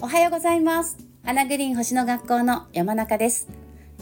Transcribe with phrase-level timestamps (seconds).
[0.00, 0.98] おはようございます。
[1.22, 3.48] 花グリーン星の学校の山中です。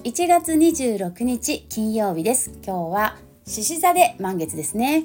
[0.05, 2.53] 1月26日金曜日です。
[2.65, 5.05] 今日は獅子座で満月ですね。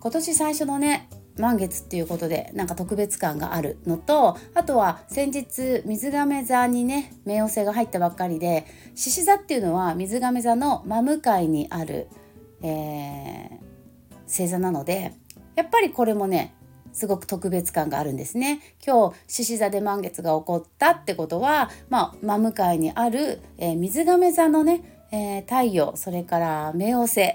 [0.00, 12.06] 今年最初のね満月っていうことでなんか特別感があるのとあとは先日水亀座にね冥王星が入ったばっかりで獅子座っていうのは水亀座の真向かいにある、
[12.62, 13.61] えー、
[14.32, 15.12] 星座なので
[15.54, 16.54] やっぱりこれもね
[16.92, 18.60] すごく特別感があるんですね。
[18.84, 27.34] 今日獅子座で満月が起こったってことは、まあ、真向かいにある、えー、水亀座のね、えー、太陽それから冥王星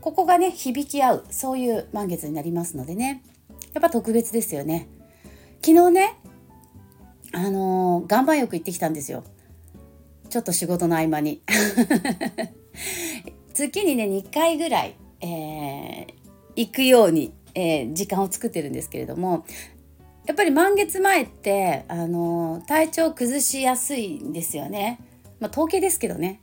[0.00, 3.22] ここがね響き合うそういう満月になりますのでね。
[3.74, 4.88] やっぱ特別ですよね。
[5.62, 6.20] 昨日ね
[7.32, 9.24] あのー、岩盤浴行ってきたんですよ。
[10.30, 11.42] ちょっと仕事の合間に。
[13.52, 16.13] 月にね2回ぐらい、えー、
[16.56, 19.44] 行くように、えー、時間を作ってるんですけれども
[20.26, 24.98] やっぱり満月前ってあの体調崩しやすいんですよね。
[25.38, 26.40] まあ、統計ですけどね。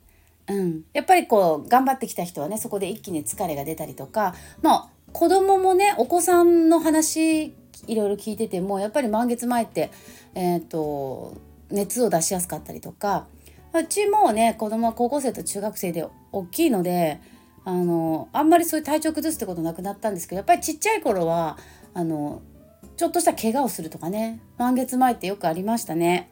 [0.47, 7.55] うん、やっぱりこう頑張ってきた人はねそこで一気に疲れが出たりとかまあ子供もねお子さんの話
[7.87, 9.91] いろいろ聞いててもやっぱり満月前って、
[10.35, 11.35] えーと、
[11.69, 13.27] 熱を出しやすかったりとか
[13.73, 17.21] うちもね子供は高校生と中学生で大きいので
[17.63, 21.57] あのあんまりそういう体調崩すってことなくなったんですけどやっぱりちっちゃい頃は
[21.93, 22.41] あの
[22.97, 26.29] ちょっとした怪我をするとかね満月前ってよくありましたね。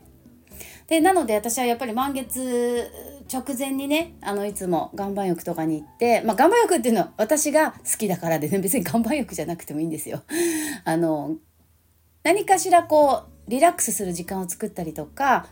[0.88, 2.90] でなので私はやっぱり満月
[3.32, 10.24] 直前にねあのいつも岩盤浴とかに行ってまあ岩盤浴っていうのは私が好きだからでね 別に岩盤浴じゃなくてもいいんですよ。
[10.84, 11.38] あの
[12.24, 15.48] 何かしらこうリラックスする時間を作ったりとか、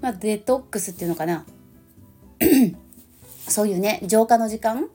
[0.00, 1.46] まあ、デトックスっていうのかな
[3.48, 4.88] そういうね浄化の時間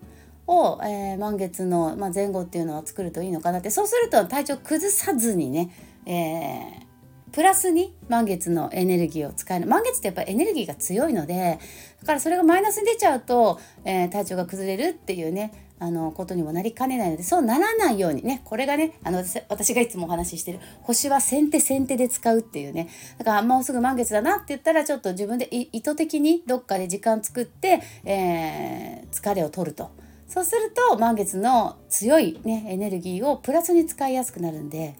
[0.49, 3.69] を、えー、満月の、まあ、前後っていうのは作るといいのかなって。
[3.69, 5.69] そうすると体調崩さずにね、
[6.05, 6.89] えー
[7.31, 9.67] プラスに満月のエネルギーを使える。
[9.67, 11.59] 満月ってやっぱりエネルギーが強いので
[12.01, 22.89] だからそれがマイナスに出ちゃうと、えー、体調が崩れるっていうねあのことにもなりかねないのでそうならないようにねこれがねあの私がいつもお話ししてる星は先手先手で使うっていうね。
[23.17, 29.91] だからもうすぐ満月だなって言ったらちょっと自分で意図的にどっかで時間作って、えー、疲れを取ると。
[30.29, 34.95] そうすると満月の強い、ね、エネルギーをプラスに使いやすくなるんで。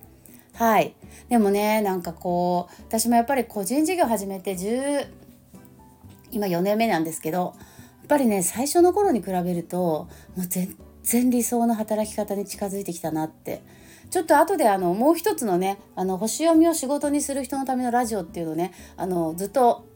[0.55, 0.93] はい
[1.29, 5.07] でもねなんかこう私もやっぱり個人事業始めて10
[6.31, 13.61] 今4年目なんですけどやっぱりね最初の頃に比べるともう全然理想の働き方に近づいてきたなって
[14.09, 19.87] ちょっと後であのもう一つのねあの星読みを仕事にする人のためのラジオっていうのねあのずっと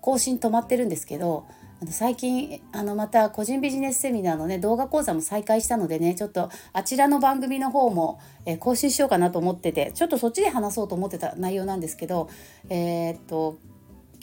[0.00, 1.46] 更新止まってるんですけど
[1.80, 12.28] あの最近あのまた個人ビジネスセミナーのね動画講座も再開したのでねちょっとあちらの番組の方も、えー、更新しようかなと思っててちょっとそっちで話そうと思ってた内容なんですけど
[12.68, 13.58] えー、っと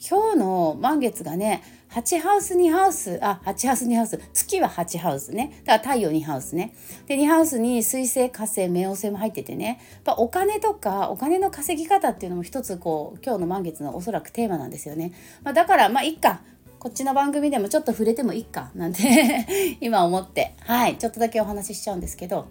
[0.07, 5.61] 今日の満月がね8ハウス2ハウスあ8ハウス2ハウス月は8ハウスね。
[5.63, 6.75] だから太陽2ハウスね。
[7.07, 9.79] で2ハウスに水星火星冥王星も入っててね。
[10.05, 16.41] やっお金とかお金の稼ぎ方っていうのも一つこう今日の満月のおそらくテーマなんですよね、まあ、だからまあいっか。
[16.79, 19.45] こっちの番組でもちょっと触れてもいいかなんて
[19.81, 20.55] 今思って。
[20.59, 20.97] はい。
[20.97, 22.47] ちょっとだけお話ししちゃうんですけど。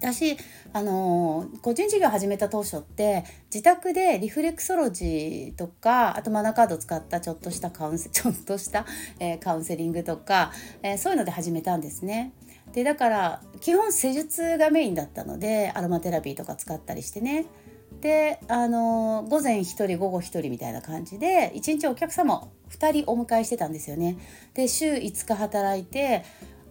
[0.00, 0.36] 私
[0.74, 8.84] あのー、個人事業始めた当初って自宅でリフレクソロジーとかあとマナカードを使ったちょっとしたカウンセ ちょっとした、
[9.18, 10.52] えー、カウンセリングとか、
[10.82, 12.32] えー、そういうので始めたんですね。
[12.72, 17.46] でだから基本施術がメインだったのでアロマテラピーとか使ったりしてね。
[18.00, 24.18] であの午前1人午後1人みたいな感じで1日お客様2人お迎えしてたんですよね。
[24.54, 26.24] で週5日働いて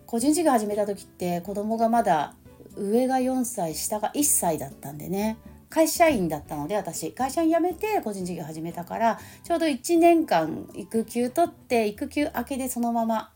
[0.05, 2.35] 個人事業始めた時って子供がまだ
[2.75, 5.37] 上が4歳下が1歳だったんでね
[5.69, 13.31] 会社員だったので私会社員辞めて個人事業始めたからちょうど1年間育休取って育休明けでそのまま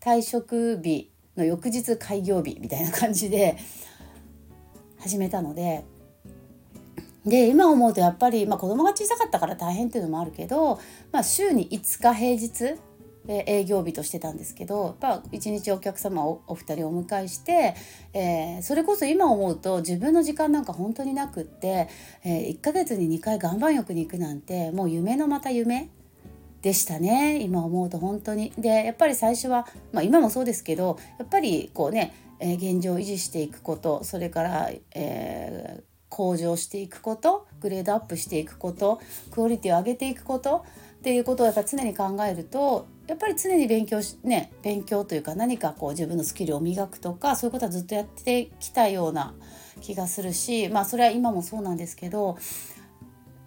[0.00, 3.58] 退職日の翌日開業日みたいな感じで
[4.98, 5.84] 始めたので
[7.26, 10.80] で今思うとやっぱり、まあ、子供が小さかったから大変っていうのもあるけど、
[11.12, 12.80] まあ、週に5日平日
[13.28, 17.74] 営業日としてたんですけどやっぱ一日お客様をお二人お迎えして、
[18.12, 21.88] えー、それこそ今思うと自分の時間なんか本当になくって、
[22.24, 25.90] えー、1ヶ月に2回岩盤浴に行くなんてもう夢のまた夢
[26.62, 28.52] でしたね今思うと本当に。
[28.56, 39.00] でやっぱり最初は、まあ、今もそうですけどやっぱりこうね、えー、現状を維持していくことそれから、えー向上していくことグレードアップしていくこと
[39.30, 40.64] クオリティを上げていくこと
[40.98, 49.34] っていうことをやっぱ常に考えるとやっぱり常に勉強しね勉強というか何かこう自分のスキルを磨くとかそういうことはずっとやってきたような
[49.80, 52.38] 気がするしまあそれは今もそうなんですけど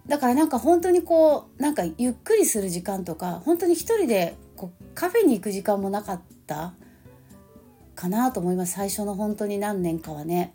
[0.06, 6.74] だからなんか本当にこうなんかゆっくりする時間とか本当に一人でこうカフェに行く時間もなかった
[7.94, 10.54] かなと思います最初の本当に何年かはね。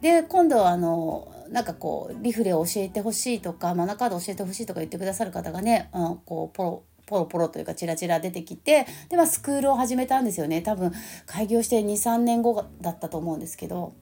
[0.00, 10.92] で今度はあのなんかこうリフレを教えてほしいとかマナカード教えてほしいとか言ってくださる方がね、うん、こうポロポロポロというかチラチラ出てきてで、まあ、スクールを始めたんですよね多分
[11.26, 13.92] 開業して23年後だったと思うんですけど。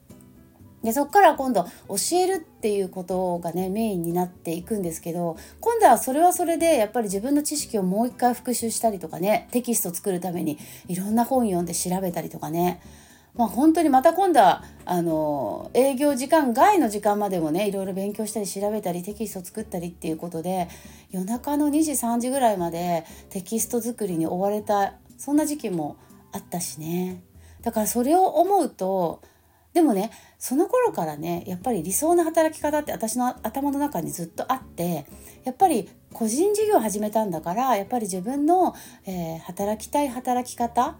[0.83, 10.56] でそこから今度教えるっていうことがねメインになっていくんですけど今度はそれはそれでやっぱり自分の知識をもう一回復習したりとかねテキスト作るために
[10.87, 12.81] いろんな本読んで調べたりとかね
[13.35, 20.69] まあ、本当にまた今度はあの営業時間外の時間までもねいろいろ勉強したり調べたりテキスト作ったりっていうことで
[21.11, 25.97] 夜中の2時3時ぐらいまでテキスト作りに追われたそんな時期も
[26.33, 27.23] あったしね。
[27.63, 29.23] だからそれを思うと
[29.75, 35.07] でもねその頃からねやっぱり理想の働き方って私の頭の中にずっとあって
[35.45, 38.75] やっぱり個人事業を始めたんだからやっぱり自分の、
[39.07, 40.97] えー、働きたい働き方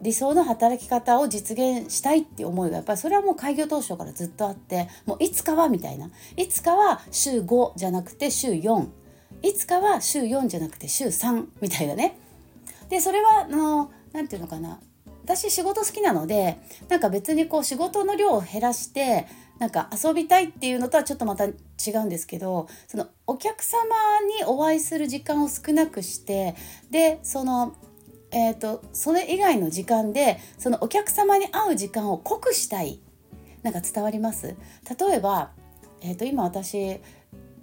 [0.00, 6.10] 理想の働き方を実現したいって思いがやっぱりそれはもう開業当初からずっとあってもういつかはみたいな。
[6.36, 8.86] いつかは週5じゃなくて週4
[9.42, 12.18] いつかは週4じゃなくて週3みたいなね。
[12.88, 14.80] でそれはあの何て言うのかな。
[15.24, 16.58] 私仕事好きなので
[16.88, 19.26] なんか別にこう仕事の量を減らして
[19.58, 21.52] なんか遊びたいっていうのとはちょっとまた違
[21.96, 23.80] うんですけどそのお客様
[24.38, 26.54] にお会いする時間を少なくして
[26.90, 27.74] でその
[28.30, 33.00] えーと、それ以外の時間でそのお客様に会う時間を濃くしたい。
[33.62, 34.56] なんか伝わります？
[34.98, 35.50] 例えば、
[36.00, 37.00] えーと、今私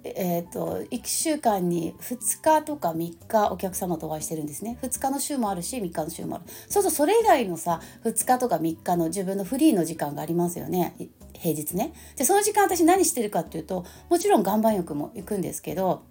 [0.08, 4.78] えーと、1週間に2日とか3日お客様とお会いしてるんですね。
[4.80, 6.44] 2日の週もあるし3日の週もある。
[6.68, 10.94] そうそうそれ以外のさ2日とか3日の自分のフリーの時間がありますよね。
[11.32, 11.92] 平日ね。
[12.14, 16.04] でその時間私何してるかっていうともちろん岩盤浴も行くんですけど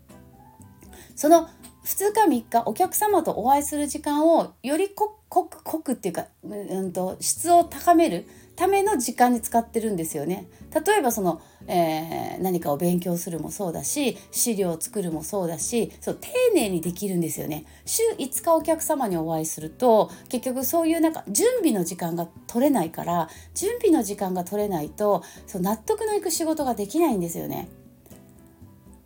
[1.15, 1.47] その
[1.85, 10.47] 2日3日お客様とお会いする時間をより濃く濃くっていうか、うんと、質を高めるための時間に使ってるんですよね。
[10.73, 17.65] 例えばその、えー、何かを勉強するもそうだし資料を作るもそうだしそう丁寧にできるんですよね。
[17.85, 27.67] 週5日お客様にお会いすると結局そういうなんか準備の時間が取れないから準備の時間が取れないとそう納得のいく仕事ができないんですよね。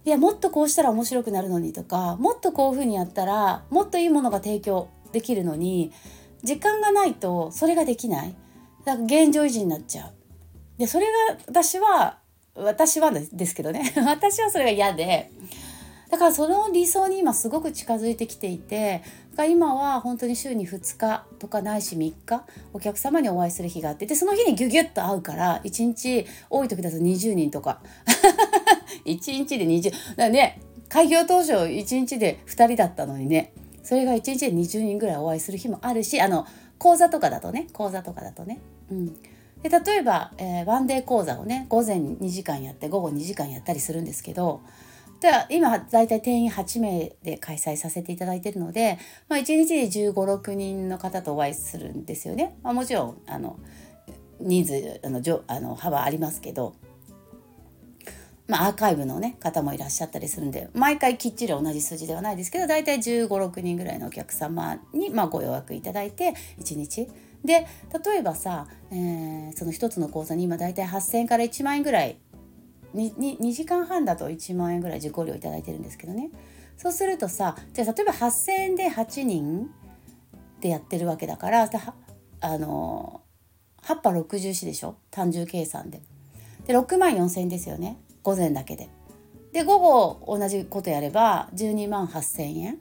[0.05, 5.91] いやもっとこうしたら面白くなるのにとかもっとこういうふうにやったらもっといいものが提供できるのに
[6.43, 8.35] 時間がないとそれができない。
[8.85, 10.13] だから現状維持になっちゃう。
[10.77, 12.19] でそれが私は
[12.55, 13.93] 私はですけどね。
[14.05, 15.31] 私はそれが嫌で。
[16.09, 19.03] だからその理想に今すごく近づいてきていて
[19.47, 27.81] 今は本当に週に2日とかないし3日お客様にお会いする日があってでその日にギュギュッと会うから1日多い時だと20人とか。
[29.05, 33.53] 1日で20だね開業当初1日で2人だったのにね
[33.83, 36.45] それが1日で20人ぐらいお会いする日もあるしあの
[36.77, 38.59] 講座とかだとね講座とかだとね。
[38.91, 39.15] うん
[39.61, 44.61] で例えば、えー、ワンデー講座をね午前2時間やって午後2時間やったりするんですけど
[45.19, 48.97] で今大体定員8名で開催させていただいてるので、
[49.27, 52.57] まあ、1日で1 5 6人の方とお会いするんですよね。
[52.63, 53.59] まあ、もちろんあの
[54.39, 56.73] 人数あのあの幅ありますけど
[58.49, 67.07] まあ、アーカイブの、ね、方もいらっしゃったりするんで毎回きっちり同じ数字ではないですけど大体1 5 6人ぐらいのお客様に、まあ、ご予約いただいて1日
[67.45, 67.67] で
[68.03, 72.17] 例えばさ、えー、その1つの講座に今大体8,000円から1万円ぐらい
[72.95, 76.31] 2, 2, 時間半だと1万円ぐらい受講料頂いてるんですけどね
[76.75, 79.69] そうするとさじゃあ例えば8,000円で8人
[80.59, 81.69] でやってるわけだから
[82.41, 83.21] あの
[83.83, 84.95] 8波64でしょ？
[85.11, 86.01] 単純計算で。
[86.65, 87.97] で6万4,000円ですよね。
[88.23, 88.89] 午前だけで。
[89.53, 92.77] で午後同じことやれば12万8,000円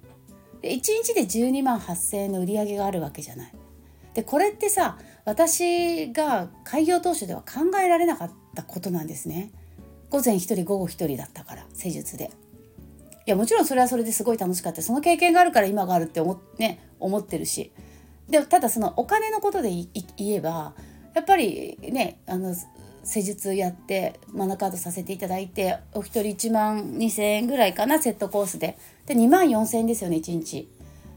[0.60, 3.52] で1日で12万8,000円の売り上げがあるわけじゃない。
[4.14, 9.52] でこれってさ私が開業当初では考えられなかったことなんですね。
[10.10, 12.30] 午前1人午後1人だったから施術で。
[13.26, 17.72] いやもちろんそれはそれですごい楽しかったその経験があるから今があるって思,、ね、思ってるし
[18.30, 19.70] でただそのお金のことで
[20.16, 20.72] 言えば
[21.14, 22.54] やっぱりねあの
[23.08, 28.76] 施術やってマナカードさせていただいてお一人1万2,000円ぐらいかなセットコースで。
[29.06, 30.68] で2万4,000円ですよね1日。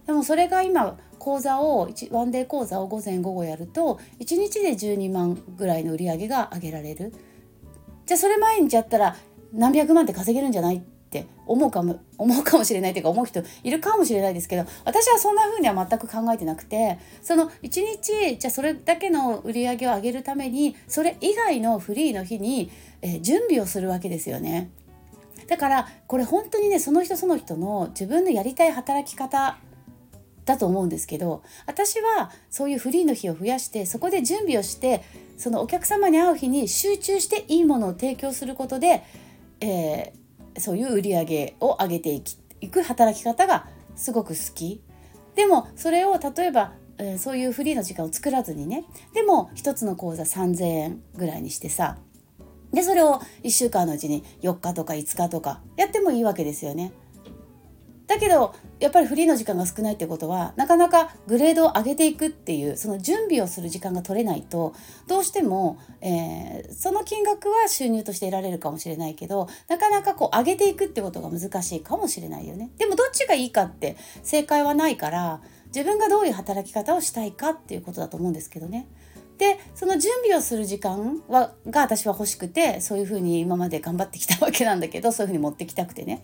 [0.08, 7.14] でもそれが今講座をワンデー講座を午前午後やると1日で12万ぐらいの売り上げが上げられる。
[8.06, 9.18] じゃあそれ毎日やったら
[9.52, 10.82] 何百万って稼げるんじゃないっ
[11.12, 24.72] って思うかも思うかもしれないというか思う人いるかもしれないですけど私はそんな風には全く考えてなくてその1日じゃあそれだけの売り上げを上げるためにそれ以外のフリーの日に、えー、準備をするわけですよね。
[25.48, 29.58] だからこれ本当にねその人その人の自分のやりたい働き方
[30.46, 35.04] だと思うんですけど私はそういうフリーの日を増やしてそこで準備をして
[35.38, 39.04] そのお客様に会う日に集中していいものを提供することで、
[39.60, 40.21] えー、
[40.58, 44.82] そういう売り上げを上げていきいく働き方がすごく好き。
[45.36, 51.98] でもそれを例えば、えー、そういうフリーの時間を作らずにねでも1つの講座3,000円ぐらいにしてさ
[52.74, 56.92] でそれを1週間のうちに4日とか5日とかやってもいいわけですよね。
[58.12, 64.74] だけどやっぱりフリーの時間が少ないってことはなかなかグレードを上げていくっていうその準備をする時間が取れないと
[65.08, 72.72] どうしても、えー、その金額は収入として得られるかもしれないけどなかなかこう上げていくってことが難しいかもしれないよね。
[72.78, 75.42] でもどっちがいいかって正解はないから
[75.74, 78.88] 自分がどういう働き方をしたいかっていうことだと思うんですけどね。
[79.42, 86.22] でその準備をする時間はが私は欲しくてそういうふうに今まで頑張ってきたわけなんだけど そういうふうに持ってきたくてね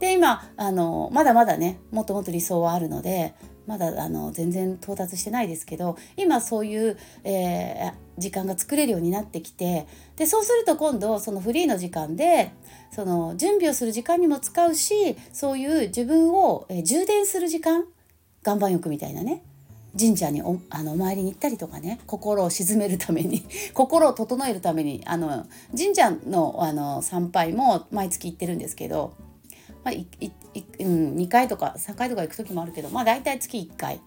[0.00, 3.32] で今あのまだまだねもっともっと理想はあるので
[3.66, 9.86] まだあの全然到達してないですけど今そういう、えー、時間が作れるようになってきて
[10.16, 12.52] でそうすると今度そのフリーの時間で
[12.90, 17.86] その準備をする時間にも使うしそういう自分を、え、充電する時間
[18.44, 19.42] 岩盤浴みたいなね。
[19.98, 22.00] 神社におあのお参りに行ったりとかね。
[22.06, 23.44] 心を鎮めるために。
[23.74, 25.02] 心を整えるために。
[25.06, 29.14] あの神社のあの参拝も毎月行ってるんですけど、
[29.84, 30.32] まあいい
[30.80, 34.00] うん、2回とか3回とか行く時もあるけど、まあ、大体月1回。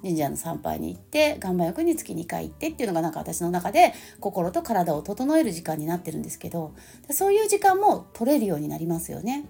[0.00, 6.72] 神社の参拝に行って岩盤浴に月2回行ってっていうのがなんか私の中で心と体を整える時間になってるんですけど。
[7.10, 9.44] そういう時間も取れるようになりますよね。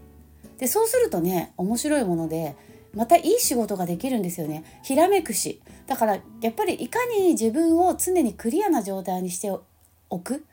[0.58, 2.56] でそうするとね面白いもので
[2.94, 4.64] またいい仕事ができるんですよね。
[4.82, 5.60] ひらめくし。
[5.86, 9.50] だからやっぱりいかに自分を常にクリアな状態にして
[10.10, 10.44] おく。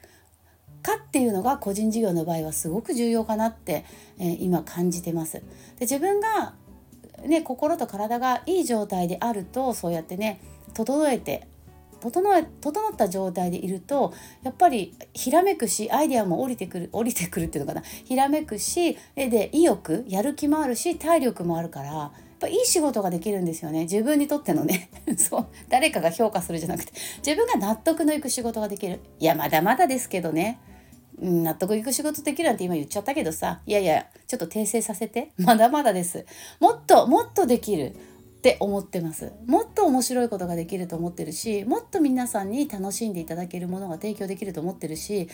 [0.86, 3.86] かっていうのが個人事業の場合はすごく重要かなって、
[4.20, 5.34] えー、今感じてます。
[5.39, 5.44] で
[5.82, 6.54] 自分が
[7.25, 10.39] ね心と体がいい状態であるとそうやってね
[10.75, 11.48] 整えて
[12.01, 14.13] 整え整った状態でいると
[14.44, 17.86] やっぱりひらめくしアイデアも降りてくる降りてくるっていうのかな。
[18.04, 23.82] ひらめくしで意欲やる気もあるし体力もあるからぱいい仕事ができるんですよね。
[23.82, 24.89] 自分にとってのね。
[25.18, 25.48] そう。
[25.70, 26.94] 誰かが評価するじゃなくて。
[27.25, 29.00] 自分が納得のいく仕事ができる。
[29.20, 30.60] いやまだまだですけどね。
[31.22, 33.62] うん納得いく仕事できるなんて今言っちゃったけどさ。
[33.65, 35.32] いやいやちょっと訂正させて。
[35.38, 36.25] まだまだです。
[36.60, 37.96] もっともっとできる。
[38.46, 39.32] って思ってます。
[39.48, 45.27] もっと面白いことができると思ってるしもっと皆さんに楽しんでいただけるものが提供できると思ってるし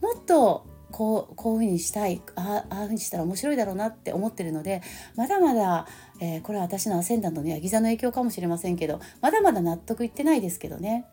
[0.00, 2.20] もっとこうこういうふうにしたい。
[2.34, 4.82] あああいうふうにしたら面白いだろうなって思ってるので
[5.14, 5.86] まだまだ、
[6.20, 11.04] えー、これは私のアセンダントのヤギ座の影響かもしれませんけどまだまだ納得いってないですけどね。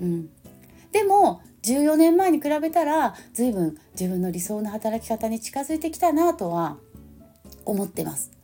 [0.00, 0.28] うん、
[0.92, 6.76] でも14年前に比べたら随分自分の理想の働き方に近づいてきたなとは
[7.64, 8.36] 思ってます。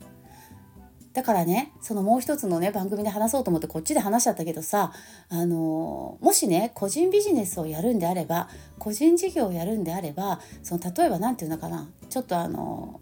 [1.12, 4.92] だからねそのもう一つのね番組で話そうと思ってこっちで話しちゃったけどさ
[5.28, 13.00] あのもしね個人ビジネスをやるんであれば個人事業をやるんであればその例えば何て言うのかなちょっとあの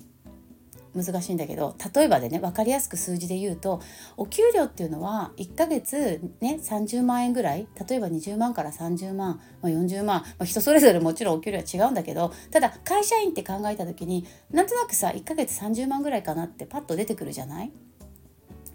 [0.95, 3.81] 難しいんだけど例えばでね分かりやすく数字で言うと
[4.17, 17.73] お給料っていうのは1ヶ月ね30万円ぐらい例えば20万から30万、まあ、40万、まあ、人それぞれもちろんお給料は違うんだけどただ会社員って考えた時になんとなくさ1ヶ月30万ぐらいかなってパッと出てくるじゃない？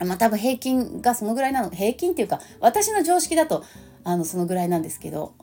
[0.05, 1.69] まあ多分平均がそのぐらいなの。
[1.69, 3.63] 平均っていうか私の常識だと
[4.03, 5.33] あのそのぐらいなんですけど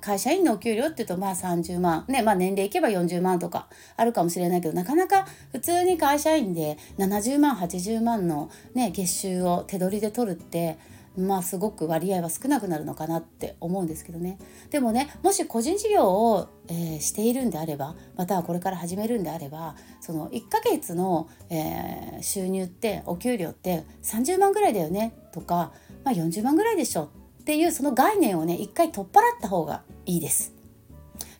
[0.00, 2.04] 会社員のお給料っていうとまあ30万。
[2.08, 10.78] ねまあ年齢いけば40万とかあるかもしれないけどなかなか普通に会社員で70万80万のね月収を手取りで取るって
[11.18, 14.38] まあすごく割合は少なくなるのかなって思うんですけどね。
[14.70, 25.72] でもねもし個人事業を、えー、しているんであればまたはこれから始めるんであればその1ヶ月の、えー、収入ってお給料って30万ぐらいだよねとか、
[26.04, 27.10] まあ、40万ぐらいでしょ
[27.48, 30.52] っていうその概念をね一回取っ払った方がいいです。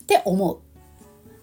[0.01, 0.57] って思う。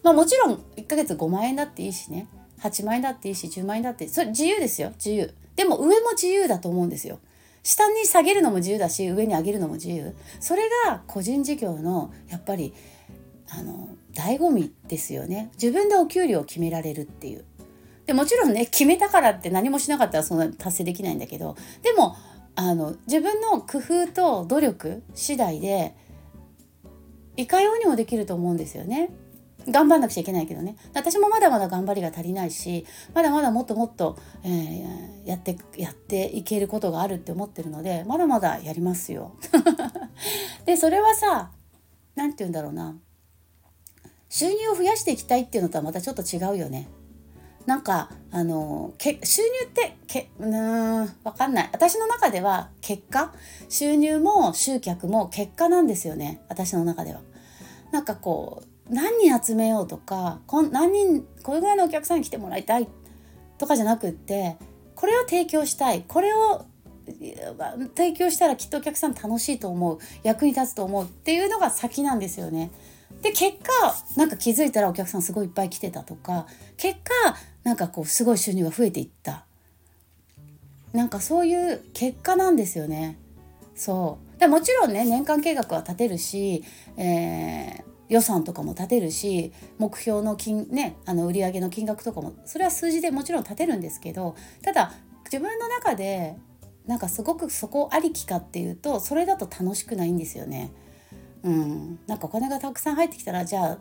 [0.02, 2.26] まあ、もちろん1ヶ月5万円だっていいしね。
[2.62, 4.08] 8万円だっていいし10万円だって。
[4.08, 4.90] それ自由ですよ。
[4.96, 5.32] 自由。
[5.54, 7.20] でも上も自由だと思うんですよ。
[7.62, 10.16] 下に下げるのも自由だし上に上げるのも自由。
[10.40, 12.74] それが個人事業のやっぱり
[13.48, 15.52] あの醍醐味ですよね。
[15.52, 17.44] 自分でお給料を決められるっていう。
[18.04, 21.56] でもちろんね決めたからって何もしなかったらそんな達成できないんだけど。
[21.82, 22.16] でも
[22.56, 25.94] あの自分の工夫と努力次第で
[27.36, 29.10] いかようにもできると思うんですよね。
[29.68, 39.34] 頑張んなくちゃいけないけどね私もまだまだ頑張りが足りないしまだまだもっともっと、えー、やってやっていけることがあるって思ってるのでまだまだやりますよ。
[40.66, 41.50] でそれはさ
[42.14, 42.96] 何て言うんだろうな
[44.28, 46.88] 収入を増やしていきたいっていうのとはまたちょっと違うよね。
[47.66, 50.50] なんかあのけ収入ってけうん
[51.24, 51.70] 分かんない。
[51.72, 53.32] 私の中では結果？
[53.68, 56.40] 収入も集客も結果なんですよね。
[56.48, 57.20] 私の中では。
[57.90, 62.88] なんかこう何人集めようとかこん何人これぐらいのお客さんに来てもらいたい
[63.58, 64.56] とかじゃなくって
[64.94, 66.04] これを提供したい。
[66.06, 66.66] これを
[67.96, 69.98] 提供したらきっとお客さん楽しいと思う。
[70.22, 71.04] 役に立つと思う。
[71.04, 72.70] っていうのが先なんですよね。
[73.22, 73.72] で結果
[74.16, 76.46] なんか気づいたらお客さんすごいいっぱい来てたとか
[76.76, 79.44] 結果なんかこうすごい収入が増えていった。
[80.92, 83.18] なんかそういう結果なんですよね。
[83.74, 84.38] そう。
[84.38, 86.62] でもちろんね年間計画は立てるし、
[86.96, 94.92] えー、予算とかも立てるし目標の金ねあの売上の金額とかもそれは数字でもちろん立てるんですけどただ
[95.24, 96.36] 自分の中で
[96.86, 100.70] なんかすごくそこありきかっていうとそれだと楽しくないんですよね。
[101.42, 103.78] うん、なんかお金がたくさん入ってきたらじゃあ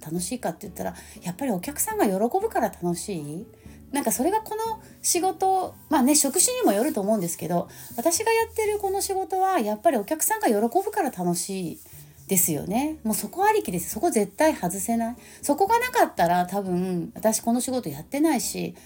[0.00, 3.46] 楽しいかって言ったらやっぱりお客さんが喜ぶから楽しい？
[3.92, 11.80] なんかそれがこの仕事まあね職種にもよると思うんですけど私がやってるこの仕事はやっぱりお客さんが喜ぶから楽しい
[12.28, 12.98] ですよね。
[13.02, 13.90] もうそこありきです。
[13.90, 15.16] そこ絶対外せない。
[15.42, 18.76] そこがなかったら多分私この仕事やってないし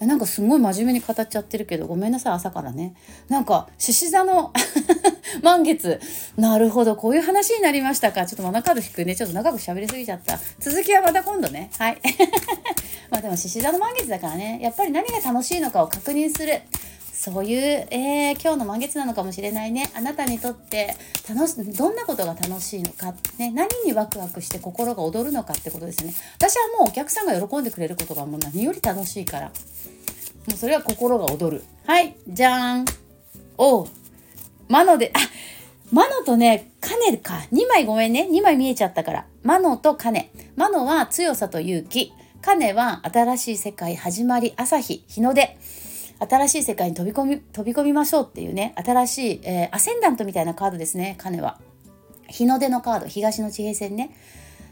[0.00, 2.94] なんかすごい真面目に語っちゃってるけどごめんなさい朝からね。
[3.28, 4.52] なんか獅子座の
[5.42, 6.00] 満月。
[6.36, 8.26] なるほどこういう話になりましたか。
[8.26, 9.16] ちょっとマナカード引くね。
[9.16, 10.38] ちょっと長く喋りすぎちゃった。
[10.60, 11.70] 続きはまた今度ね。
[11.78, 11.98] はい。
[13.10, 14.58] まあでも獅子座の満月だからね。
[14.60, 16.60] やっぱり何が楽しいのかを確認する。
[17.16, 17.58] そういう、
[17.90, 20.94] えー、今日の満月なのかもしれないねあなたにとって
[21.28, 29.52] 楽しどんなことが楽しいのか、ね、何にワクワクして心が躍るのかってことですね私はもうお客さんが喜んでくれることがもう何より楽しいからも
[30.48, 32.84] うそれは心が躍るはいじゃーん
[33.56, 33.88] おう
[34.68, 35.18] マノであ
[35.92, 37.34] マノとね、カネか。
[37.52, 38.28] 2枚ごめんね。
[38.28, 39.26] 2枚見えちゃったから。
[39.44, 40.32] マノとカネ。
[40.56, 42.12] マノは強さと勇気。
[42.42, 45.56] カネは新しい世界始まり朝日日の出。
[46.18, 51.60] 新しい世界に飛び込み飛び込みましょうっていうね新しい、えー、アセンダントみたいなカードですね金は。
[52.28, 54.16] 日の出のカード東の地平線ね。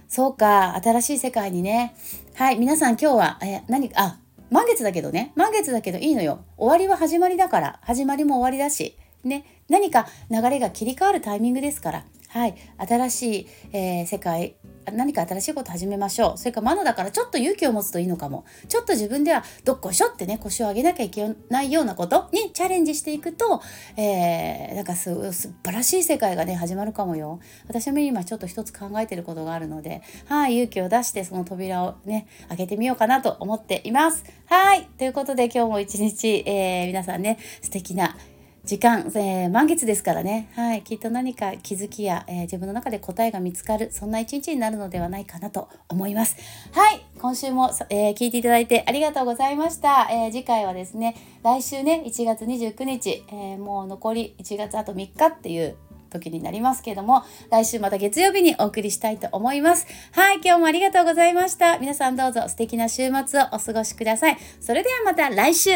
[0.08, 1.94] そうか新しい世界にね。
[2.34, 4.18] はい皆さん今日は、えー、何あ
[4.50, 5.32] 満月だけどね。
[5.36, 6.44] 満月だけどいいのよ。
[6.56, 7.78] 終わりは始まりだから。
[7.82, 8.96] 始まりも終わりだし。
[9.22, 12.04] ね何か流れが切り替わるタイミングですから。
[12.28, 14.56] はい新しい、えー、世界
[14.92, 16.38] 何か新しいこと始めましょう。
[16.38, 18.44] それからマナだからちょっと勇気を持つといいのかも。
[18.68, 23.62] ちょっと自分ではどっこしょってね腰を上げなきゃいけないようなことにチャレンジしていくと、
[23.96, 27.40] えー、なんかす素晴らしい世界がね始まるかもよ。
[27.66, 34.24] 私も今ちょっと一つ考えてることがあるのではい勇気を出してその扉をね開けてみようかなと思っています。
[34.46, 38.16] はいということで今日も一日、えー、皆さんね素敵な
[38.64, 46.36] 時間、えー、満月ですからね、はい、きっと何か気づきや、えー、自分の中で答えが見つかるそんな一日になるのではないかなと思います。
[46.72, 47.04] はい。
[47.20, 55.76] 今週も、えー、聞いていただいてありがとうございました、え次回はですね来週ね1月29日、えもう残り1月あと3日っていう
[56.10, 59.86] 時になりますけども来週また月曜日にお送りしたいと思います。
[60.12, 60.36] はい。
[60.36, 61.78] 今日もありがとうございました。
[61.78, 64.38] 皆さんどうぞ素敵な週末をお過ごしください。
[64.60, 65.70] それではまた来週。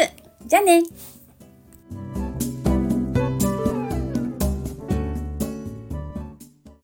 [0.45, 0.83] じゃあね。